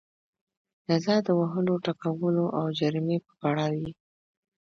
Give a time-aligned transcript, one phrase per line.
[0.87, 3.89] جزا د وهلو ټکولو او جریمې په بڼه وي.